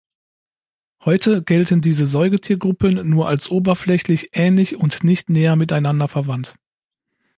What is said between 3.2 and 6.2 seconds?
als oberflächlich ähnlich und nicht näher miteinander